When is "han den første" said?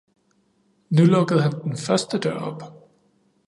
1.41-2.19